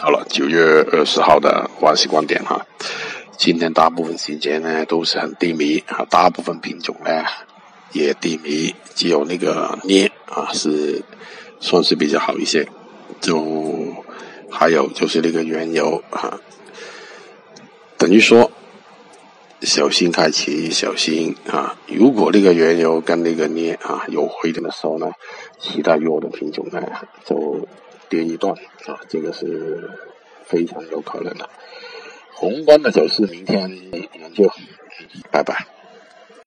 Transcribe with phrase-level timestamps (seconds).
[0.00, 2.64] 好了，九月二十号的万喜观点哈，
[3.36, 7.24] 今天大部分时间呢都是很低迷啊，大部分品种呢
[7.90, 11.02] 也低迷，只有那个镍啊是
[11.58, 12.68] 算是比较好一些，
[13.20, 14.04] 就
[14.48, 16.38] 还有就是那个原油啊，
[17.96, 18.52] 等于说
[19.62, 25.10] 小心开启，小心啊，如果那个原油跟那个镍啊有回调的时候呢，
[25.58, 26.80] 其他弱的品种呢
[27.24, 27.66] 就。
[28.08, 28.54] 跌一段
[28.86, 29.90] 啊，这个是
[30.44, 31.48] 非常有可能的。
[32.32, 33.68] 宏观的走势，明天
[34.14, 34.50] 研究。
[35.30, 35.66] 拜拜。